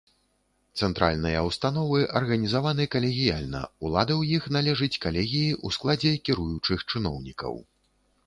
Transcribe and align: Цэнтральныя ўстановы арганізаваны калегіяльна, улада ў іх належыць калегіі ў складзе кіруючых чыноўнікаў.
Цэнтральныя 0.79 1.41
ўстановы 1.47 1.99
арганізаваны 2.19 2.87
калегіяльна, 2.95 3.61
улада 3.85 4.13
ў 4.19 4.23
іх 4.39 4.43
належыць 4.57 5.01
калегіі 5.05 5.51
ў 5.65 5.75
складзе 5.75 6.15
кіруючых 6.31 6.79
чыноўнікаў. 6.91 7.53